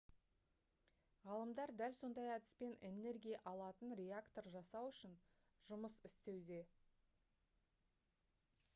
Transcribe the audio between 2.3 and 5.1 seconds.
әдіспен энергия алатын реактор жасау